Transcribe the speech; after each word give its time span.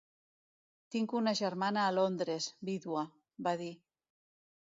"Tinc 0.95 1.13
una 1.19 1.33
germana 1.39 1.83
a 1.83 1.91
Londres, 1.99 2.49
vídua", 2.71 3.05
va 3.49 3.55
dir. 3.65 3.71